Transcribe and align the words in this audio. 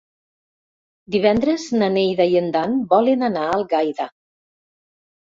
Divendres 1.17 1.67
na 1.77 1.91
Neida 1.99 2.29
i 2.33 2.41
en 2.43 2.51
Dan 2.57 2.75
volen 2.97 3.31
anar 3.31 3.47
a 3.47 3.55
Algaida. 3.63 4.13